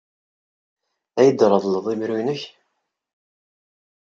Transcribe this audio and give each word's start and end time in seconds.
Ad 1.19 1.19
iyi-d-treḍled 1.25 1.85
imru-nnek? 1.93 2.41